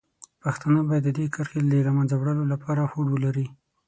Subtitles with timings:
[0.43, 3.45] پښتانه باید د دې کرښې د له منځه وړلو لپاره هوډ ولري.